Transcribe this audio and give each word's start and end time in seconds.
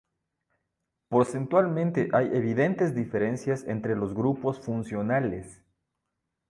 Porcentualmente 1.09 2.09
hay 2.13 2.31
evidentes 2.33 2.95
diferencias 2.95 3.63
entre 3.67 3.95
los 3.95 4.15
grupos 4.15 4.59
funcionales. 4.59 5.63